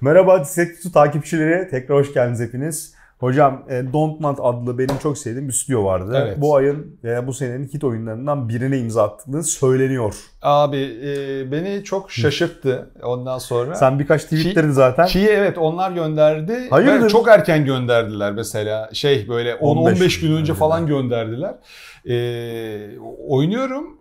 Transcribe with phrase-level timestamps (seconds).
[0.00, 1.68] Merhaba Disektusu takipçileri.
[1.70, 2.94] Tekrar hoş geldiniz hepiniz.
[3.18, 6.22] Hocam e, Don't Not adlı benim çok sevdiğim bir stüdyo vardı.
[6.24, 6.40] Evet.
[6.40, 10.14] Bu ayın veya bu senenin hit oyunlarından birine imza attığını söyleniyor.
[10.42, 13.74] Abi e, beni çok şaşırttı ondan sonra.
[13.74, 15.06] Sen birkaç tweetlerin zaten.
[15.06, 16.66] Ki evet onlar gönderdi.
[16.70, 17.04] Hayırdır?
[17.04, 18.90] Ve çok erken gönderdiler mesela.
[18.92, 21.54] Şey böyle 15 10-15 gün önce falan gönderdiler.
[22.08, 22.16] E,
[23.28, 23.98] oynuyorum.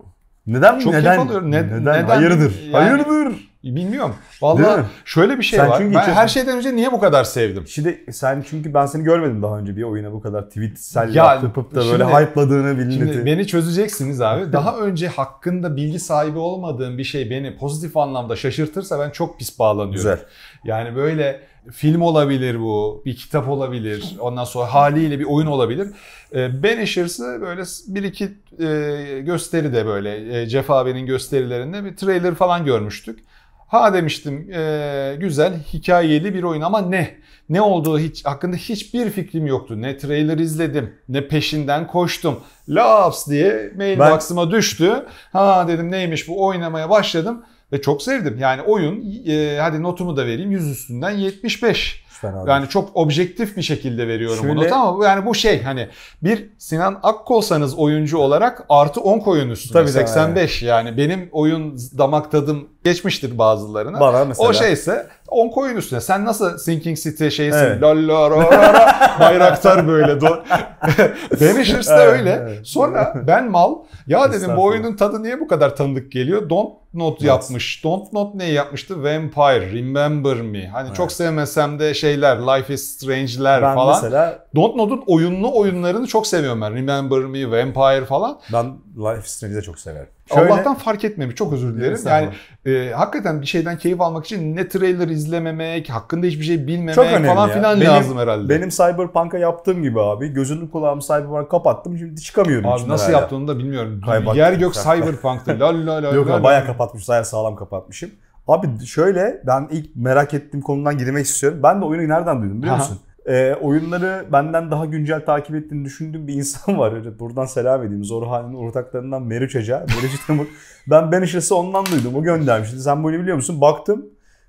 [0.47, 0.79] Neden?
[0.79, 1.27] Çok neden?
[1.51, 1.81] neden?
[1.81, 2.03] neden?
[2.03, 2.61] Hayırdır?
[2.63, 3.47] Yani- Hayırdır?
[3.63, 4.15] Bilmiyorum.
[4.41, 5.77] Vallahi şöyle bir şey Sen var.
[5.77, 7.63] çünkü Ben çok- her şeyden önce niye bu kadar sevdim?
[7.67, 11.75] Şimdi sen çünkü ben seni görmedim daha önce bir oyuna bu kadar tweetsel Ya, yapıp
[11.75, 13.25] da şimdi- böyle hype'ladığını Şimdi milleti.
[13.25, 14.53] beni çözeceksiniz abi.
[14.53, 19.59] Daha önce hakkında bilgi sahibi olmadığım bir şey beni pozitif anlamda şaşırtırsa ben çok pis
[19.59, 19.91] bağlanıyorum.
[19.93, 20.19] Güzel.
[20.63, 21.39] Yani böyle
[21.71, 25.87] film olabilir bu, bir kitap olabilir, ondan sonra haliyle bir oyun olabilir.
[26.35, 28.25] Ee, Ben Ashers'ı böyle bir iki
[28.59, 33.19] e, gösteri de böyle e, Jeff abinin gösterilerinde bir trailer falan görmüştük.
[33.67, 37.15] Ha demiştim e, güzel hikayeli bir oyun ama ne?
[37.49, 39.81] Ne olduğu hiç hakkında hiçbir fikrim yoktu.
[39.81, 42.39] Ne trailer izledim, ne peşinden koştum.
[42.69, 45.05] Laps diye mailbox'ıma düştü.
[45.33, 48.37] Ha dedim neymiş bu oynamaya başladım ve çok sevdim.
[48.39, 52.03] Yani oyun e, hadi notumu da vereyim 100 üstünden 75.
[52.23, 52.49] Lütfen abi.
[52.49, 55.87] Yani çok objektif bir şekilde veriyorum Şöyle- bu notu ama yani bu şey hani
[56.23, 61.77] bir Sinan Akkolsanız oyuncu olarak artı 10 koyun üstüne Tabii, tabii, 85 yani benim oyun
[61.97, 63.99] damak tadım geçmiştir bazılarına.
[63.99, 64.49] Bana mesela.
[64.49, 66.01] O şeyse 10 koyun üstüne.
[66.01, 67.57] Sen nasıl Sinking City şeysin?
[67.59, 67.81] Evet.
[67.81, 70.11] La la ra ra ra, bayraktar böyle.
[70.11, 70.41] Do-
[71.41, 72.39] Vanishers da Evet, öyle.
[72.43, 72.67] evet.
[72.67, 73.75] Sonra ben mal.
[74.07, 76.49] Ya dedim bu oyunun tadı niye bu kadar tanıdık geliyor?
[76.49, 77.27] Don't Not Evet.
[77.27, 77.83] yapmış.
[77.83, 79.03] Don't Not neyi yapmıştı?
[79.03, 80.67] Vampire, Remember Me.
[80.67, 81.11] Hani çok Evet.
[81.11, 83.95] sevmesem de şeyler, Life is Strange'ler ben falan.
[84.03, 86.75] mesela Don't Not'un oyunlu oyunlarını çok seviyorum ben.
[86.75, 88.39] Remember Me, Vampire falan.
[88.53, 88.65] ben
[88.97, 90.07] Life is Strange'i de çok severim.
[90.33, 91.35] Şöyle- Allah'tan fark etmemiş.
[91.35, 91.99] Çok özür dilerim.
[92.05, 92.29] Yani
[92.65, 97.05] e, hakikaten bir şeyden keyif almak için ne trailer izlememek, hakkında hiçbir şey bilmemek Çok
[97.05, 97.53] falan ya.
[97.53, 98.49] filan Benim- lazım herhalde.
[98.49, 100.27] Benim Cyberpunk'a yaptığım gibi abi.
[100.27, 101.97] Gözünü kulağımı Cyberpunk kapattım.
[101.97, 102.69] Şimdi çıkamıyorum.
[102.69, 103.19] Abi nasıl hala.
[103.21, 104.01] yaptığını da bilmiyorum.
[104.05, 105.59] Kaybat- Yer gök Cyberpunk'tı.
[105.59, 106.43] La la la Yok la.
[106.43, 107.09] bayağı kapatmış.
[107.09, 108.11] Bayağı sağlam kapatmışım.
[108.47, 111.59] Abi şöyle ben ilk merak ettiğim konudan girmek istiyorum.
[111.63, 112.99] Ben de oyunu nereden duydum biliyor musun?
[113.25, 117.19] Ee, oyunları benden daha güncel takip ettiğini düşündüğüm bir insan var.
[117.19, 118.03] Buradan selam edeyim.
[118.03, 119.79] Zorhan'ın ortaklarından Meriç Hoca.
[119.79, 120.45] Meriç Temur.
[120.87, 122.15] ben Ben Işır'sı ondan duydum.
[122.15, 122.79] O göndermişti.
[122.79, 123.61] Sen bu oyunu biliyor musun?
[123.61, 124.05] Baktım.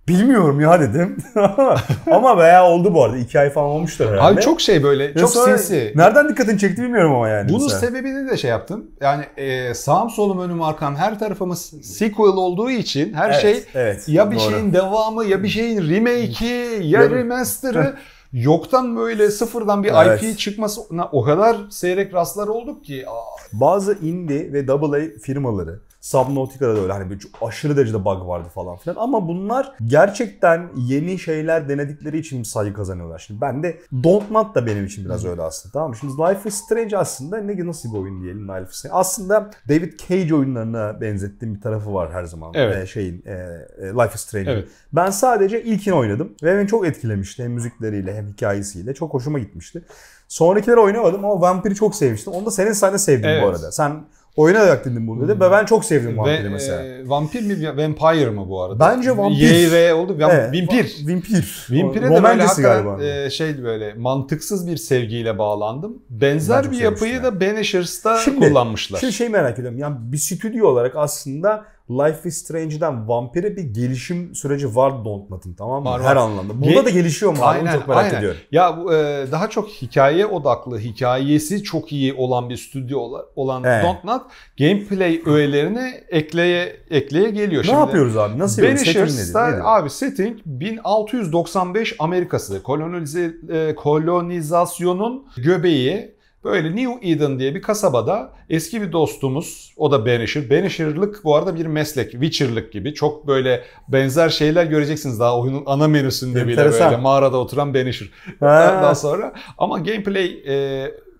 [0.08, 1.16] Bilmiyorum ya dedim.
[2.10, 3.16] ama veya oldu bu arada.
[3.16, 4.34] İki ay falan olmuştur herhalde.
[4.34, 5.92] Abi çok şey böyle, Ve çok sinsi.
[5.96, 7.48] Nereden dikkatini çekti bilmiyorum ama yani.
[7.48, 7.80] Bunun mesela.
[7.80, 8.86] sebebini de şey yaptım.
[9.00, 14.08] Yani e, sağım solum önüm arkam her tarafımız sequel olduğu için her Evet, şey evet,
[14.08, 14.50] ya bir doğru.
[14.50, 17.94] şeyin devamı ya bir şeyin remake'i ya remaster'ı
[18.32, 20.22] yoktan böyle sıfırdan bir Evet.
[20.22, 23.04] IP çıkmasına o kadar seyrek rastlar olduk ki.
[23.08, 28.28] Aa, Bazı indie ve AA firmaları Subnautica'da da öyle hani bir çok aşırı derecede bug
[28.28, 33.18] vardı falan filan ama bunlar gerçekten yeni şeyler denedikleri için saygı kazanıyorlar.
[33.18, 35.96] Şimdi ben de Don't Not da benim için biraz öyle aslında tamam mı?
[35.96, 38.94] Şimdi Life is Strange aslında ne nasıl bir oyun diyelim Life is Strange.
[38.94, 42.52] Aslında David Cage oyunlarına benzettiğim bir tarafı var her zaman.
[42.54, 42.76] Evet.
[42.76, 44.56] Ee, şeyin e, e, Life is Strange'in.
[44.56, 44.68] Evet.
[44.92, 48.94] Ben sadece ilkini oynadım ve beni çok etkilemişti hem müzikleriyle hem hikayesiyle.
[48.94, 49.82] Çok hoşuma gitmişti.
[50.28, 52.32] Sonrakileri oynamadım ama Vampir'i çok sevmiştim.
[52.32, 53.42] Onu da senin sayende sevdim bu Evet.
[53.42, 53.50] Hmm.
[53.50, 53.72] arada.
[53.72, 54.04] Sen
[54.38, 56.82] oynayarak dedin bunu dedi ve ben çok sevdim Vampir'i ve, mesela.
[56.84, 58.80] e, vampir mi vampire mı bu arada?
[58.80, 59.38] Bence vampir.
[59.40, 60.16] Y R oldu.
[60.20, 60.84] Evet, Vampir.
[60.84, 61.66] va- Vampir.
[61.70, 66.02] Vampir'e de böyle hakikaten e, şey böyle mantıksız bir sevgiyle bağlandım.
[66.10, 68.98] Benzer Ben bir yapıyı sevmiştim da Banishers'ta Şimdi- kullanmışlar.
[69.00, 69.78] Şimdi şey merak ediyorum.
[69.78, 75.54] Yani bir stüdyo olarak aslında Life is Strange'den Vampir'e bir gelişim süreci var Don't Not'ın
[75.54, 75.88] tamam mı?
[75.90, 76.16] Var, Her var.
[76.16, 76.60] anlamda.
[76.62, 77.38] Burada Ge- da gelişiyor mu?
[77.40, 78.18] Onu Aynen, çok merak aynen.
[78.18, 78.40] ediyorum.
[78.52, 83.64] Ya bu, e, daha çok hikaye odaklı, hikayesi çok iyi olan bir stüdyo ola- olan
[83.64, 83.84] Evet.
[83.84, 84.22] Don't Not
[84.58, 87.64] gameplay öğelerini ekleye ekleye geliyor.
[87.68, 88.38] Ne yapıyoruz abi?
[88.38, 89.14] Nasıl yapıyoruz?
[89.14, 89.52] Setting nedir?
[89.52, 89.76] Nedir?
[89.78, 96.17] abi setting 1695 Amerikası kolonize, e, kolonizasyonun göbeği
[96.48, 100.50] Böyle New Eden diye bir kasabada eski bir dostumuz o da Banisher.
[100.50, 102.10] Banisher'lık bu arada bir meslek.
[102.10, 102.94] Witcher'lık gibi.
[102.94, 106.90] Çok böyle benzer şeyler göreceksiniz daha oyunun ana menüsünde bile Enteresan.
[106.90, 108.08] böyle mağarada oturan Banisher.
[108.40, 108.74] Ha.
[108.78, 110.54] Ondan sonra ama gameplay e,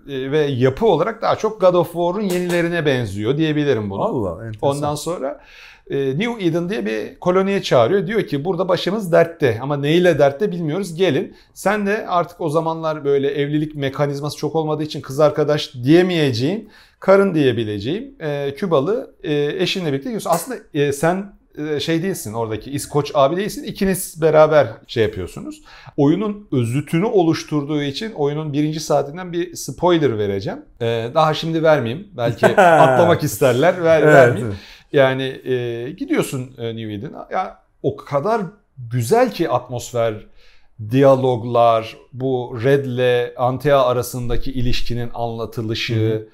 [0.08, 4.02] e, ve yapı olarak daha çok God of War'un yenilerine benziyor diyebilirim bunu.
[4.02, 4.69] Allah enteresan.
[4.69, 5.40] Ondan sonra
[5.90, 8.06] New Eden diye bir koloniye çağırıyor.
[8.06, 10.94] Diyor ki burada başımız dertte ama neyle dertte bilmiyoruz.
[10.94, 11.37] Gelin.
[11.55, 16.70] Sen de artık o zamanlar böyle evlilik mekanizması çok olmadığı için kız arkadaş diyemeyeceğin,
[17.00, 20.31] karın diyebileceğim e, Kübalı e, eşinle birlikte gidiyorsun.
[20.31, 23.64] Aslında e, sen e, şey değilsin oradaki İskoç abi değilsin.
[23.64, 25.62] İkiniz beraber şey yapıyorsunuz.
[25.96, 30.58] Oyunun özütünü oluşturduğu için oyunun birinci saatinden bir spoiler vereceğim.
[30.81, 32.08] E, daha şimdi vermeyeyim.
[32.17, 33.85] Belki atlamak isterler.
[33.85, 34.14] Ver, Evet.
[34.14, 34.55] vermeyeyim.
[34.93, 37.29] Yani e, gidiyorsun e, New Eden'a.
[37.31, 38.43] Ya o kadar
[38.90, 40.14] güzel ki atmosfer,
[40.90, 46.29] diyaloglar, bu Red'le Antea arasındaki ilişkinin anlatılışı,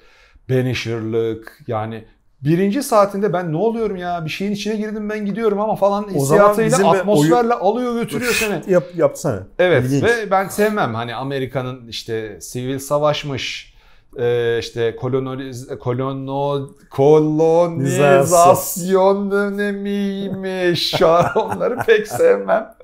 [0.49, 2.05] Banisher'lık yani
[2.41, 6.91] birinci saatinde ben ne oluyorum ya bir şeyin içine girdim ben gidiyorum ama falan hissiyatıyla
[6.91, 8.73] atmosferle alıyor götürüyor seni.
[8.73, 9.47] Yap, yapsana.
[9.59, 10.03] Evet İlginç.
[10.03, 13.74] ve ben sevmem hani Amerika'nın işte sivil savaşmış
[14.19, 21.01] e, işte koloniz, kolono, kolonizasyon dönemiymiş.
[21.35, 22.75] Onları pek sevmem.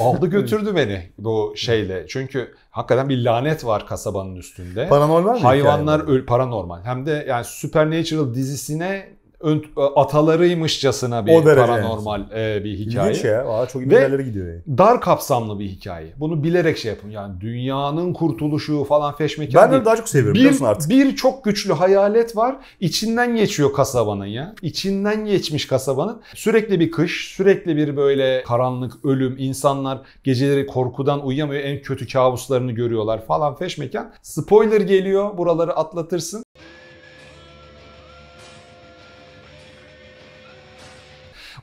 [0.00, 2.06] Aldı götürdü beni bu şeyle.
[2.08, 4.88] Çünkü hakikaten bir lanet var kasabanın üstünde.
[4.88, 5.40] Paranormal mi?
[5.40, 6.84] Hayvanlar öl paranormal.
[6.84, 9.13] Hem de yani Supernatural dizisine
[9.44, 9.64] ön,
[9.96, 13.10] atalarıymışçasına bir O derece paranormal e, bir hikaye.
[13.10, 13.48] İlginç ya.
[13.48, 14.78] Aa, çok yerlere gidiyor yani.
[14.78, 16.06] Dar kapsamlı bir hikaye.
[16.16, 17.10] Bunu bilerek şey yapın.
[17.10, 20.90] Yani dünyanın kurtuluşu falan feşmekan Ben de daha çok seviyorum Bir, artık?
[20.90, 22.56] bir çok güçlü hayalet var.
[22.80, 24.54] İçinden geçiyor kasabanın ya.
[24.62, 26.20] İçinden geçmiş kasabanın.
[26.34, 29.36] Sürekli bir kış, sürekli bir böyle karanlık, ölüm.
[29.38, 31.62] insanlar geceleri korkudan uyuyamıyor.
[31.62, 34.12] En kötü kabuslarını görüyorlar falan feşmekan.
[34.22, 35.38] Spoiler geliyor.
[35.38, 36.43] Buraları atlatırsın.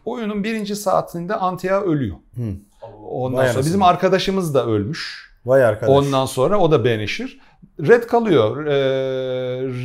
[0.06, 2.16] Oyunun birinci saatinde Antea ölüyor.
[2.36, 2.42] Hı.
[3.10, 3.66] Ondan Vay sonra anasını.
[3.66, 5.32] bizim arkadaşımız da ölmüş.
[5.46, 5.90] Vay arkadaş.
[5.96, 7.38] Ondan sonra o da Banisher.
[7.88, 8.66] Red kalıyor.
[8.66, 8.72] Ee,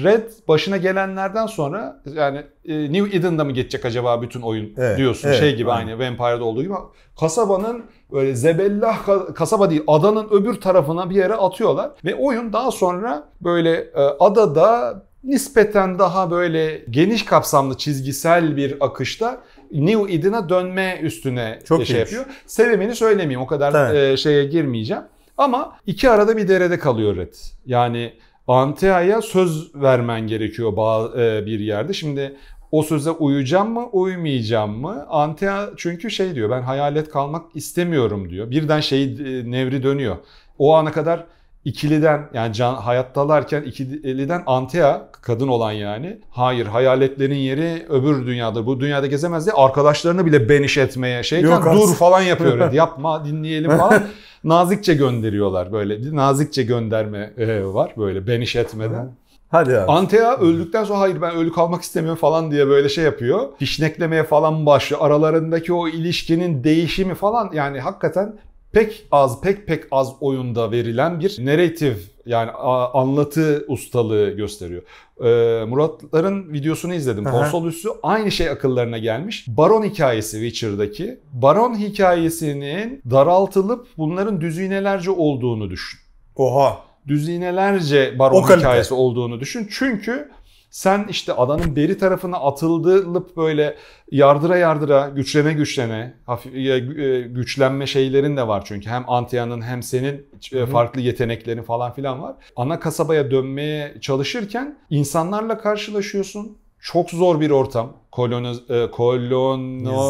[0.04, 5.28] Red başına gelenlerden sonra yani e, New Eden'da mı geçecek acaba bütün oyun Evet, diyorsun.
[5.28, 6.74] evet, şey gibi aynı Vampire'da olduğu gibi.
[7.20, 11.90] Kasabanın böyle zebellah ka- kasaba değil adanın öbür tarafına bir yere atıyorlar.
[12.04, 19.40] Ve oyun daha sonra böyle e, adada nispeten daha böyle geniş kapsamlı çizgisel bir akışta
[19.72, 22.12] New Eden'a dönme üstüne Çok şey iyiymiş.
[22.12, 22.36] yapıyor.
[22.46, 25.02] Sebebini söylemeyeyim o kadar e, şeye girmeyeceğim.
[25.38, 27.34] Ama iki arada bir derede kalıyor Red.
[27.66, 28.12] Yani
[28.48, 30.72] Antea'ya söz vermen gerekiyor
[31.18, 31.92] e, bir yerde.
[31.92, 32.36] Şimdi
[32.72, 35.06] o söze uyacağım mı, uymayacağım mı?
[35.08, 38.50] Antea çünkü şey diyor, ben hayalet kalmak istemiyorum diyor.
[38.50, 40.16] Birden şey e, nevri dönüyor.
[40.58, 41.24] O ana kadar
[41.66, 48.80] ikiliden yani can hayattalarken ikiliden Antea kadın olan yani hayır hayaletlerin yeri öbür dünyada bu
[48.80, 54.02] dünyada gezemez diye arkadaşlarını bile beniş etmeye şeyken Yok dur falan yapıyor yapma dinleyelim falan
[54.44, 59.12] nazikçe gönderiyor böyle nazikçe gönderme e, var böyle beniş etmeden.
[59.48, 59.86] Hadi ya.
[59.86, 63.48] Antea öldükten sonra hayır ben ölü kalmak istemiyorum falan diye böyle şey yapıyor.
[63.58, 65.02] Fişneklemeye falan başlıyor.
[65.04, 68.36] Aralarındaki o ilişkinin değişimi falan yani hakikaten
[68.76, 71.96] pek az pek pek az oyunda verilen bir narrative
[72.26, 72.50] yani
[72.94, 74.82] anlatı ustalığı gösteriyor.
[75.20, 77.26] Ee, Muratların videosunu izledim.
[77.26, 77.32] Aha.
[77.32, 79.44] Konsol üssü aynı şey akıllarına gelmiş.
[79.48, 81.20] Baron hikayesi Witcher'daki.
[81.32, 86.00] Baron hikayesinin daraltılıp bunların düzinelerce olduğunu düşün
[86.36, 86.78] Oha.
[87.08, 89.68] düzinelerce baron hikayesi olduğunu düşün.
[89.70, 90.30] Çünkü
[90.76, 93.76] sen işte adanın beri tarafına atıldılıp böyle
[94.10, 99.82] yardıra yardıra güçlene güçlene hafif e, e, güçlenme şeylerin de var çünkü hem Antia'nın hem
[99.82, 102.36] senin e, farklı yeteneklerin falan filan var.
[102.56, 106.58] Ana kasabaya dönmeye çalışırken insanlarla karşılaşıyorsun.
[106.80, 107.92] Çok zor bir ortam.
[108.12, 108.54] Kolono,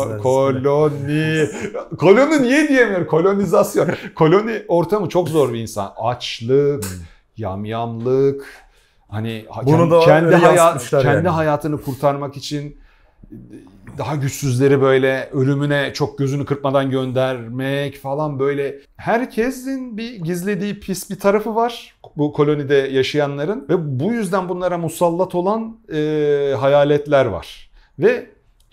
[0.05, 0.19] Güzel.
[0.19, 1.47] koloni,
[1.99, 3.07] koloni niye diyemiyorum?
[3.07, 3.89] Kolonizasyon.
[4.15, 5.93] Koloni ortamı çok zor bir insan.
[5.97, 6.85] Açlık,
[7.37, 8.66] yamyamlık,
[9.09, 11.29] hani ha- Bunu kendi, da kendi, haya- kendi yani.
[11.29, 12.77] hayatını kurtarmak için
[13.99, 21.19] daha güçsüzleri böyle ölümüne çok gözünü kırpmadan göndermek falan böyle herkesin bir gizlediği pis bir
[21.19, 28.27] tarafı var bu kolonide yaşayanların ve bu yüzden bunlara musallat olan e, hayaletler var ve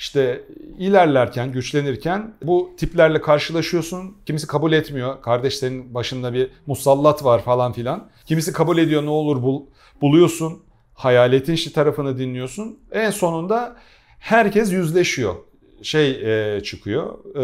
[0.03, 0.43] işte
[0.77, 4.17] ilerlerken, güçlenirken bu tiplerle karşılaşıyorsun.
[4.25, 5.21] Kimisi kabul etmiyor.
[5.21, 8.09] Kardeşlerin başında bir musallat var falan filan.
[8.25, 9.61] Kimisi kabul ediyor ne olur bul,
[10.01, 10.63] buluyorsun.
[10.93, 12.79] Hayaletin işte tarafını dinliyorsun.
[12.91, 13.75] En sonunda
[14.19, 15.35] herkes yüzleşiyor.
[15.81, 16.09] Şey
[16.55, 17.35] e, çıkıyor.
[17.35, 17.39] E,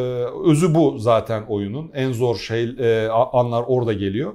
[0.50, 1.92] özü bu zaten oyunun.
[1.94, 4.34] En zor şey e, anlar orada geliyor.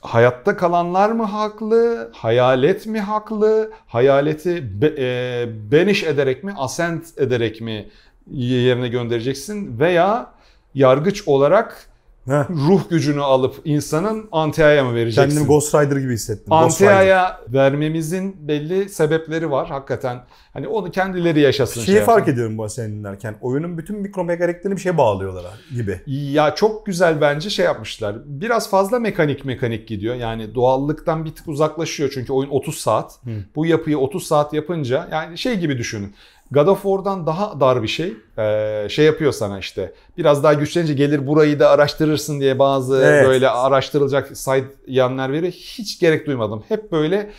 [0.00, 2.10] Hayatta kalanlar mı haklı?
[2.14, 3.72] Hayalet mi haklı?
[3.86, 7.88] Hayaleti be, e, banish ederek mi, ascent ederek mi
[8.30, 9.78] yerine göndereceksin?
[9.80, 10.30] Veya
[10.74, 11.86] yargıç olarak
[12.28, 12.50] Heh.
[12.50, 15.28] ruh gücünü alıp insanın Antea'ya mı vereceksin?
[15.28, 16.52] Kendimi Ghost Rider gibi hissettim.
[16.52, 20.20] Antea'ya vermemizin belli sebepleri var hakikaten.
[20.52, 21.80] Hani onu kendileri yaşasın.
[21.80, 22.32] Şeyi şey fark yapsın.
[22.32, 23.36] ediyorum bu seni dinlerken.
[23.40, 25.44] Oyunun bütün mikro mekaniklerini bir şeye bağlıyorlar
[25.74, 26.00] gibi.
[26.06, 28.16] Ya çok güzel bence şey yapmışlar.
[28.24, 30.14] Biraz fazla mekanik mekanik gidiyor.
[30.14, 32.10] Yani doğallıktan bir tık uzaklaşıyor.
[32.14, 33.12] Çünkü oyun 30 saat.
[33.24, 33.30] Hı.
[33.56, 36.14] Bu yapıyı 30 saat yapınca yani şey gibi düşünün.
[36.50, 38.16] God of War'dan daha dar bir şey.
[38.38, 39.92] Ee, şey yapıyor sana işte.
[40.18, 43.26] Biraz daha güçlenince gelir burayı da araştırırsın diye bazı Evet.
[43.26, 46.62] böyle araştırılacak side yanlar veri hiç gerek duymadım.
[46.68, 47.30] Hep böyle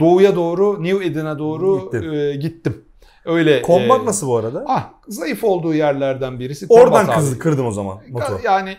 [0.00, 2.12] doğuya doğru, New Eden'a doğru Gittin.
[2.12, 2.84] e, gittim.
[3.24, 3.62] Öyle.
[3.62, 4.64] Combat e, nasıl bu arada?
[4.68, 6.66] Ah zayıf olduğu yerlerden birisi.
[6.68, 7.98] Oradan kızdı, kırdım o zaman.
[8.10, 8.40] Moto.
[8.44, 8.76] Yani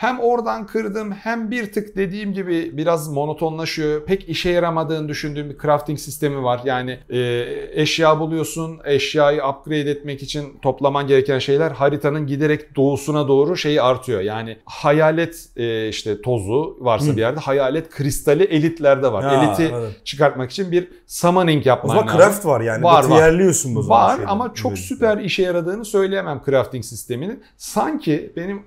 [0.00, 4.04] hem oradan kırdım hem bir tık dediğim gibi biraz monotonlaşıyor.
[4.04, 6.60] Pek işe yaramadığını düşündüğüm bir crafting sistemi var.
[6.64, 8.80] Yani e, eşya buluyorsun.
[8.84, 14.20] Eşyayı upgrade etmek için toplaman gereken şeyler haritanın giderek doğusuna doğru şeyi artıyor.
[14.20, 17.16] Yani hayalet e, işte tozu varsa Hı.
[17.16, 19.24] bir yerde hayalet kristali elitlerde var.
[19.24, 20.04] Ha, Eliti evet.
[20.04, 22.20] çıkartmak için bir summoning O yapman zaman lazım.
[22.20, 22.82] craft var yani.
[22.82, 23.38] Var, Var,
[23.74, 23.88] bu zaman.
[23.88, 24.30] Var şeyden.
[24.30, 27.42] ama çok süper işe yaradığını söyleyemem crafting sisteminin.
[27.56, 28.62] Sanki benim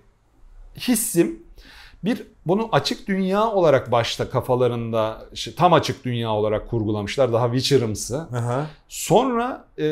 [0.77, 1.43] hissim
[2.03, 5.25] bir bunu açık dünya olarak başta kafalarında
[5.57, 8.17] tam açık dünya olarak kurgulamışlar daha Witcher'ımsı.
[8.17, 8.65] Aha.
[8.87, 9.83] Sonra e,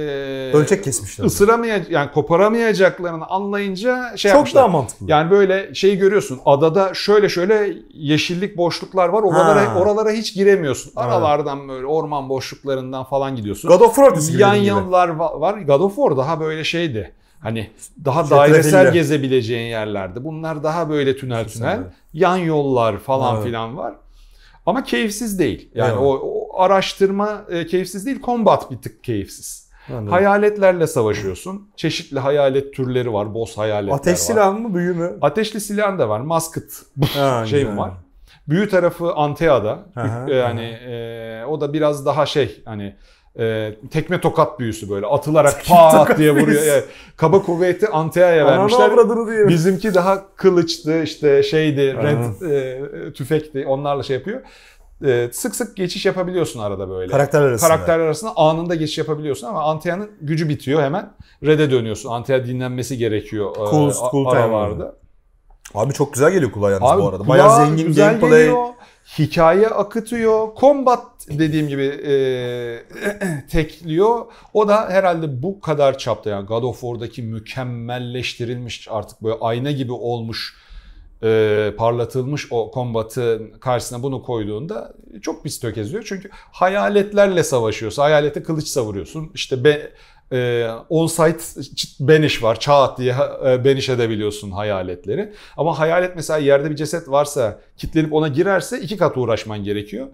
[0.54, 1.26] Ölçek kesmişler.
[1.26, 4.62] ısıramayacak yani koparamayacaklarını anlayınca şey Çok yapmışlar.
[4.62, 5.06] daha mantıklı.
[5.10, 6.40] Yani böyle şey görüyorsun.
[6.46, 9.24] Adada şöyle şöyle yeşillik boşluklar var.
[9.24, 9.80] Oralara Ha.
[9.80, 10.92] oralara hiç giremiyorsun.
[10.96, 13.68] Aralardan böyle orman boşluklarından falan gidiyorsun.
[13.70, 15.58] God of War Yan yanlar va- var.
[15.58, 17.12] God of War daha böyle şeydi.
[17.42, 17.72] Hani
[18.06, 20.24] daha dairesel gezebileceğin yerlerde.
[20.24, 21.80] Bunlar daha böyle tünel tünel.
[22.14, 23.46] Yan yollar falan Evet.
[23.46, 23.94] filan var.
[24.66, 25.70] Ama keyifsiz değil.
[25.76, 26.00] Yani Evet.
[26.02, 28.22] o, o araştırma e, keyifsiz değil.
[28.22, 29.72] Combat bir tık keyifsiz.
[29.90, 30.08] Anladım.
[30.08, 31.70] Hayaletlerle savaşıyorsun.
[31.76, 33.34] Çeşitli hayalet türleri var.
[33.34, 34.18] Boss hayaletler Ateş var.
[34.18, 35.18] silahı mı büyü mü?
[35.22, 36.20] Ateşli silahın da var.
[36.20, 36.82] Musket
[37.14, 37.92] Ha, şeyim var.
[38.48, 39.80] Büyü tarafı Antea'da.
[39.96, 42.96] Aha, yani e, o da biraz daha şey hani
[43.40, 46.62] e, tekme tokat büyüsü böyle atılarak pat diye vuruyor.
[46.66, 46.86] Evet.
[47.18, 48.92] Kaba kuvveti Antea'ya Ananı vermişler.
[49.36, 49.48] diye.
[49.48, 54.42] Bizimki daha kılıçtı işte şeydi red e, tüfekti onlarla şey yapıyor.
[55.06, 57.12] E, sık sık geçiş yapabiliyorsun arada böyle.
[57.12, 57.68] Karakter arasında.
[57.70, 61.14] Karakter arasında anında geçiş yapabiliyorsun ama Antea'nın gücü bitiyor hemen.
[61.44, 62.10] Red'e dönüyorsun.
[62.10, 63.52] Antea dinlenmesi gerekiyor.
[63.56, 64.96] e, Cool- a- cool aralarda.
[65.74, 67.28] Abi çok güzel geliyor kulağa yalnız Abi bu arada.
[67.28, 68.30] Bayağı zengin gameplay.
[68.32, 68.58] geliyor.
[69.20, 70.48] Hikaye akıtıyor.
[70.60, 72.14] Combat dediğim gibi e,
[73.52, 74.26] tekliyor.
[74.54, 79.92] O da herhalde bu kadar çapta yani God of War'daki mükemmelleştirilmiş artık böyle ayna gibi
[79.92, 80.56] olmuş
[81.24, 86.04] e, parlatılmış o kombatın karşısına bunu koyduğunda çok pis tökeziyor.
[86.08, 88.02] Çünkü hayaletlerle savaşıyorsun.
[88.02, 89.32] Hayalete kılıç savuruyorsun.
[89.34, 89.92] İşte be,
[90.32, 91.62] e, on-site
[92.00, 92.60] banish var.
[92.60, 95.34] Çat diye e, banish edebiliyorsun hayaletleri.
[95.58, 100.08] Ama hayalet mesela yerde bir ceset varsa kitlenip ona girerse iki kat uğraşman gerekiyor.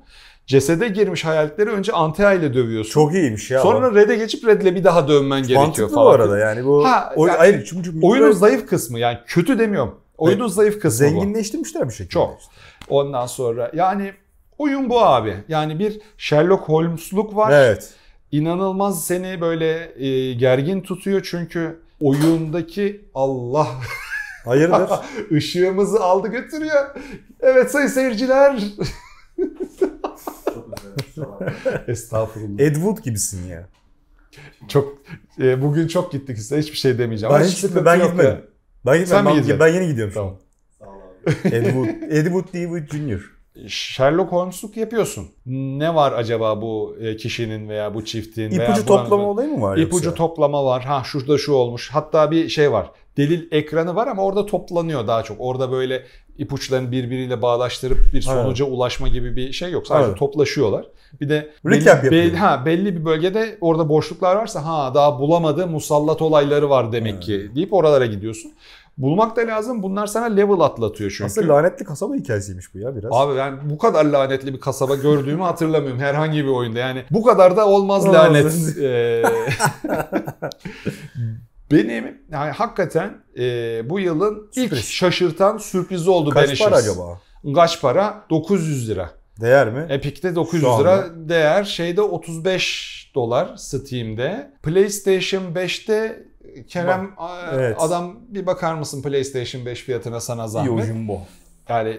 [0.46, 2.92] Cesede girmiş hayaletleri önce Antea ile dövüyorsun.
[2.92, 3.62] Çok iyiymiş ya.
[3.62, 6.06] Sonra Red'e geçip Red'le bir daha dövmen gerekiyor Mantıklı falan.
[6.06, 6.86] bu arada yani bu.
[6.86, 9.96] Ha, oy- yani hayır çünkü Oyunun zayıf kısmı yani kötü demiyorum.
[10.18, 11.10] Oyunun zayıf kısmı bu.
[11.12, 12.10] zenginleştirmişler bir şekilde.
[12.10, 12.38] Çok.
[12.90, 14.14] Ondan sonra yani
[14.58, 15.34] oyun bu abi.
[15.48, 17.52] Yani bir Sherlock Holmes'luk var.
[17.52, 17.90] Evet.
[18.32, 23.68] İnanılmaz seni böyle e, gergin tutuyor çünkü oyundaki Allah
[24.46, 24.90] Hayırdır?
[25.36, 26.96] ışığımızı aldı götürüyor.
[27.40, 28.64] Evet sayın seyirciler.
[31.88, 32.60] Estağfurullah.
[32.60, 33.68] Ed Wood gibisin ya.
[34.68, 34.98] Çok
[35.42, 37.34] e, bugün çok gittik size hiçbir şey demeyeceğim.
[37.36, 38.26] Ben Ama hiç sıkıntı ben gitmedim.
[38.32, 38.42] ya.
[38.86, 39.34] Ben Sen mi gitmedim.
[39.34, 39.60] gideceksin?
[39.60, 40.34] Ben, ben yeni gidiyorum şu an.
[40.80, 40.98] Tamam.
[41.46, 41.88] Ed Wood.
[42.12, 42.64] Ed Wood D.
[42.64, 43.37] Wood Jr.
[43.68, 45.28] Sherlock Holmes'luk yapıyorsun.
[45.46, 49.62] Ne var acaba bu e, kişinin veya bu çiftin veya İpucu buranın- toplama olayı mı
[49.62, 50.14] var İpucu yoksa?
[50.14, 50.84] toplama var.
[50.84, 51.90] Ha şurada şu olmuş.
[51.94, 52.92] Hatta bir şey var.
[53.18, 55.38] Delil ekranı var ama orada toplanıyor daha çok.
[55.40, 56.04] Orada böyle
[56.38, 59.88] ipuçlarını birbiriyle bağlaştırıp bir sonuca ulaşma gibi bir şey yok.
[59.88, 60.18] Sadece Evet.
[60.20, 60.86] toplaşıyorlar.
[61.22, 62.38] Bir de Recap belli, yapıyor.
[62.38, 67.24] ha, belli bir bölgede orada boşluklar varsa ha daha bulamadığı musallat olayları var demek Evet.
[67.24, 68.52] ki deyip oralara gidiyorsun.
[68.98, 69.84] Bulmak da lazım.
[69.84, 71.24] Bunlar sana level atlatıyor çünkü.
[71.24, 73.12] Aslında lanetli kasaba hikayesiymiş bu ya biraz.
[73.14, 76.80] Abi ben bu kadar lanetli bir kasaba gördüğümü hatırlamıyorum herhangi bir oyunda.
[76.80, 78.78] Yani bu kadar da olmaz lanet.
[78.82, 79.24] Ee,
[81.72, 83.44] Benim yani hakikaten e,
[83.90, 84.90] bu yılın ilk Sürpriz.
[84.90, 86.70] şaşırtan sürprizi oldu Kaç Banishers.
[86.70, 87.22] para acaba?
[87.56, 88.24] Kaç para?
[88.30, 89.10] 900 lira.
[89.42, 89.86] Değer mi?
[89.90, 91.64] Epic'te 900 Şu lira değer.
[91.64, 94.52] Şeyde 35 dolar Steam'de.
[94.64, 96.24] PlayStation 5'te
[96.66, 97.78] Kerem a- evet.
[97.80, 100.72] adam bir bakar mısın PlayStation 5 fiyatına sana zahmet.
[100.72, 101.22] o jumbo.
[101.70, 101.90] Yani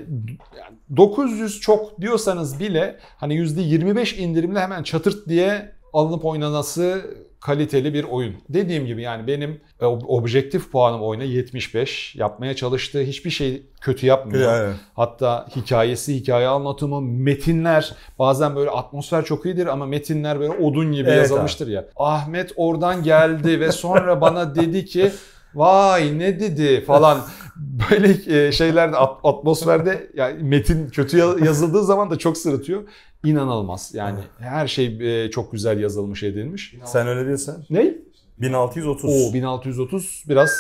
[0.59, 7.03] yani 900 çok diyorsanız bile hani %25 indirimle hemen çatırt diye alınıp oynanası
[7.41, 8.35] kaliteli bir oyun.
[8.49, 12.15] Dediğim gibi yani benim e, ob- objektif puanım oyuna 75.
[12.17, 14.53] Yapmaya çalıştığı hiçbir şey kötü yapmıyor.
[14.53, 14.75] Yani.
[14.95, 21.09] Hatta hikayesi, hikaye anlatımı, metinler bazen böyle atmosfer çok iyidir ama metinler böyle odun gibi
[21.09, 21.85] Evet yazılmıştır ya.
[21.97, 25.11] Ahmet oradan geldi ve sonra bana dedi ki
[25.55, 27.21] vay ne dedi falan
[27.91, 32.83] böyle e, şeylerde at- atmosferde yani metin kötü ya- yazıldığı zaman da çok sırıtıyor.
[33.25, 36.75] İnanılmaz yani her şey e, çok güzel yazılmış edilmiş.
[36.85, 37.65] Sen öyle diyorsan.
[37.71, 37.95] Ne?
[38.41, 39.31] 1630.
[39.31, 40.51] O 1630 biraz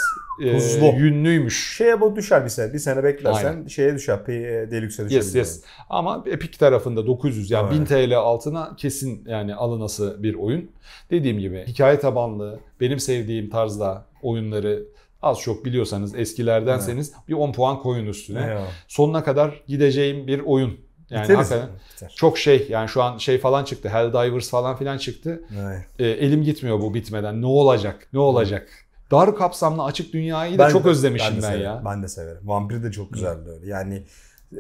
[0.44, 0.86] e, Tuzlu.
[0.86, 1.76] yünlüymüş.
[1.76, 2.72] Şeye bu düşer bir sene.
[2.72, 3.66] Bir sene beklersen Aynen.
[3.66, 4.26] şeye düşer.
[4.26, 5.16] Deluxe'e düşer.
[5.16, 5.62] Yes yes.
[5.90, 7.90] Ama Epic tarafında 900 yani Evet.
[7.90, 10.70] 1000 TL altına kesin yani alınası bir oyun.
[11.10, 14.82] Dediğim gibi hikaye tabanlı, benim sevdiğim tarzda oyunları
[15.22, 18.46] az çok biliyorsanız eskilerdenseniz bir 10 puan koyun üstüne.
[18.46, 18.62] Ne ya?
[18.88, 20.80] Sonuna kadar gideceğim bir oyun.
[21.10, 21.38] Yani Biteriz.
[21.38, 22.12] hakikaten Biter.
[22.16, 23.88] çok şey yani şu an şey falan çıktı.
[23.88, 25.42] Helldivers falan filan çıktı.
[25.62, 25.86] Evet.
[25.98, 27.42] E, elim gitmiyor bu bitmeden.
[27.42, 28.08] Ne olacak?
[28.12, 28.68] Ne olacak?
[29.10, 31.64] Dar kapsamlı açık dünyayı da Ben çok de- özlemişim ben, de severim.
[31.64, 31.82] ya.
[31.84, 32.40] Ben de severim.
[32.48, 33.66] Vampir de çok güzeldi öyle.
[33.70, 34.02] Yani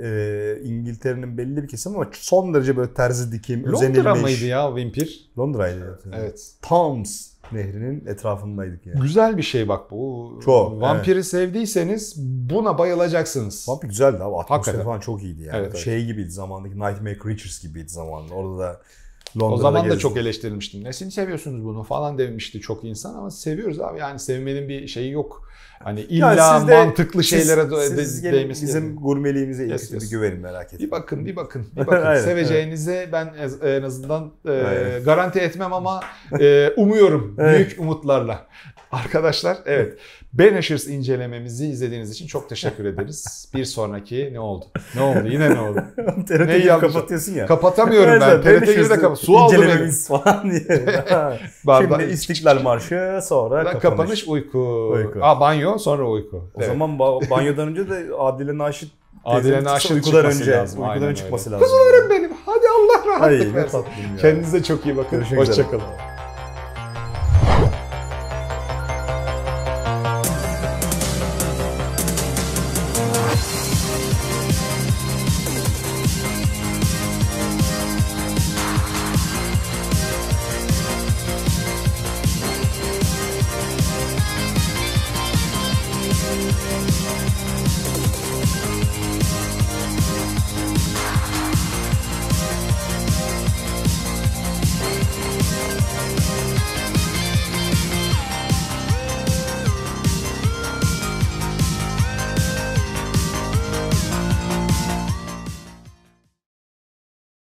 [0.02, 4.22] e, İngiltere'nin belli bir kesimi ama son derece böyle terzi dikim, Londra özenilmiş.
[4.22, 5.30] mıydı ya Vampir?
[5.38, 6.00] Londra'ydı.
[6.16, 6.50] Evet.
[6.62, 9.00] Thames nehrinin etrafındaydık yani.
[9.00, 10.40] Güzel bir şey bak bu.
[10.44, 12.14] Çok, Vampiri sevdiyseniz
[12.50, 13.68] buna bayılacaksınız.
[13.68, 14.22] Vampir güzeldi abi.
[14.24, 14.84] Atmosferi Hakikaten.
[14.84, 15.56] falan çok iyiydi yani.
[15.56, 15.84] Evet, evet.
[15.84, 18.34] Şey gibiydi zamandaki Nightmare Creatures gibiydi zamanında.
[18.34, 18.80] Orada da
[19.36, 20.00] Londra'da O zaman da gezdik.
[20.00, 20.84] çok eleştirilmiştim.
[20.84, 23.98] Nesini seviyorsunuz bunu falan demişti çok insan ama seviyoruz abi.
[23.98, 25.48] Yani sevmenin bir şeyi yok.
[25.84, 29.70] Hani illa Yani siz de- mantıklı Siz- şeylere de, siz de, değmesi bizim gurmeliğimize Yes,
[29.82, 30.02] yes, yes.
[30.04, 30.90] bir güvenin merak Bir etmeyin.
[30.90, 32.02] bakın, bir bakın, bir bakın.
[32.06, 35.04] Aynen, Seveceğinize ben en azından e, Aynen.
[35.04, 36.00] garanti etmem ama
[36.40, 38.46] e, umuyorum büyük umutlarla.
[38.92, 39.98] Arkadaşlar evet
[40.32, 43.48] Banishers incelememizi izlediğiniz için çok teşekkür ederiz.
[43.54, 44.64] Bir sonraki ne oldu?
[44.94, 45.28] Ne oldu?
[45.30, 45.82] Yine ne oldu?
[46.28, 47.46] TRT Neyi gibi yanlış- kapatıyorsun ya.
[47.46, 48.30] Kapatamıyorum ben.
[48.30, 49.18] Evet, TRT gibi de kapat.
[49.18, 50.84] Su aldım incelememiz falan diye.
[51.80, 53.82] Şimdi İstiklal Marşı sonra kapanış.
[53.82, 54.24] kapanış.
[54.28, 54.90] uyku.
[54.92, 55.18] Uyku.
[55.22, 56.36] Aa, banyo sonra uyku.
[56.36, 56.66] O Evet.
[56.68, 58.90] zaman ba- banyodan önce de Adile Naşit
[59.24, 61.66] Adile Naşit uykudan önce lazım, uykudan önce çıkması lazım.
[61.66, 62.30] Kuzularım benim.
[62.46, 63.84] Hadi Allah rahatlık versin.
[64.20, 65.20] Kendinize çok iyi bakın.
[65.22, 65.82] Hoşçakalın.